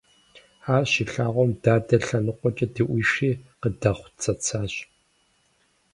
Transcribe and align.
Ар 0.75 0.83
щилъагъум, 0.91 1.51
дадэ 1.63 1.97
лъэныкъуэкӀэ 2.05 2.67
дыӀуишри 2.73 3.31
къыдэхъуцэцащ. 3.61 4.73